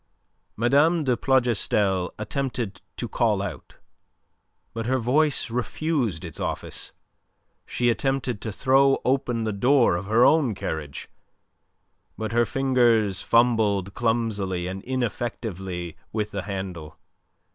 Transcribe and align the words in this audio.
Mme. 0.57 1.03
de 1.03 1.15
Plougastel 1.15 2.09
attempted 2.17 2.81
to 2.97 3.07
call 3.07 3.39
out, 3.39 3.75
but 4.73 4.87
her 4.87 4.97
voice 4.97 5.51
refused 5.51 6.25
its 6.25 6.39
office. 6.39 6.91
She 7.67 7.87
attempted 7.91 8.41
to 8.41 8.51
throw 8.51 8.99
open 9.05 9.43
the 9.43 9.53
door 9.53 9.95
of 9.95 10.07
her 10.07 10.25
own 10.25 10.55
carriage; 10.55 11.07
but 12.17 12.31
her 12.31 12.45
fingers 12.45 13.21
fumbled 13.21 13.93
clumsily 13.93 14.65
and 14.65 14.81
ineffectively 14.85 15.95
with 16.11 16.31
the 16.31 16.41
handle. 16.41 16.97